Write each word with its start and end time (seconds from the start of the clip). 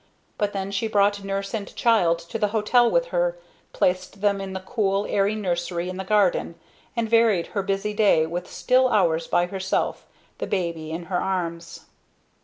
But 0.39 0.51
then 0.51 0.71
she 0.71 0.87
brought 0.87 1.23
nurse 1.23 1.53
and 1.53 1.75
child 1.75 2.17
to 2.17 2.39
the 2.39 2.47
hotel 2.47 2.89
with 2.89 3.09
her, 3.09 3.37
placed 3.71 4.21
them 4.21 4.41
in 4.41 4.53
the 4.53 4.59
cool, 4.59 5.05
airy 5.07 5.35
nursery 5.35 5.89
in 5.89 5.97
the 5.97 6.03
garden, 6.03 6.55
and 6.95 7.07
varied 7.07 7.45
her 7.53 7.61
busy 7.61 7.93
day 7.93 8.25
with 8.25 8.49
still 8.51 8.87
hours 8.89 9.27
by 9.27 9.45
herself 9.45 10.07
the 10.39 10.47
baby 10.47 10.89
in 10.91 11.03
her 11.03 11.21
arms. 11.21 11.81